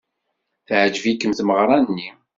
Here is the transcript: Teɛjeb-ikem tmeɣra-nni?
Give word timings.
Teɛjeb-ikem 0.67 1.33
tmeɣra-nni? 1.33 2.09